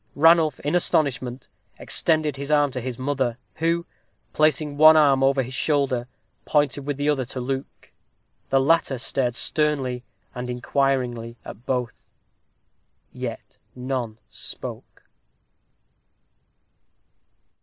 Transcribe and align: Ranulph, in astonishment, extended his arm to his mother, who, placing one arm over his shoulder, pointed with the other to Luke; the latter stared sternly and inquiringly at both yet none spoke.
Ranulph, 0.15 0.59
in 0.61 0.73
astonishment, 0.73 1.47
extended 1.77 2.35
his 2.35 2.49
arm 2.49 2.71
to 2.71 2.81
his 2.81 2.97
mother, 2.97 3.37
who, 3.57 3.85
placing 4.33 4.75
one 4.75 4.97
arm 4.97 5.21
over 5.21 5.43
his 5.43 5.53
shoulder, 5.53 6.07
pointed 6.43 6.87
with 6.87 6.97
the 6.97 7.07
other 7.07 7.23
to 7.25 7.39
Luke; 7.39 7.91
the 8.49 8.59
latter 8.59 8.97
stared 8.97 9.35
sternly 9.35 10.03
and 10.33 10.49
inquiringly 10.49 11.37
at 11.45 11.67
both 11.67 12.15
yet 13.13 13.59
none 13.75 14.17
spoke. 14.27 15.03